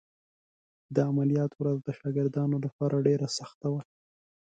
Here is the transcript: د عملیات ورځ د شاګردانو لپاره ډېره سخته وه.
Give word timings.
د 0.95 0.97
عملیات 1.09 1.51
ورځ 1.55 1.77
د 1.83 1.89
شاګردانو 1.99 2.55
لپاره 2.65 3.03
ډېره 3.07 3.27
سخته 3.39 3.67
وه. 3.73 3.81